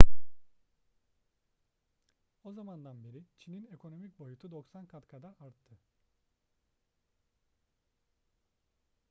o 2.43 2.51
zamandan 2.53 3.03
beri 3.03 3.23
çin'in 3.37 3.65
ekonomik 3.73 4.19
boyutu 4.19 4.51
90 4.51 4.85
kat 4.85 5.07
kadar 5.07 5.29
arttı 5.39 5.77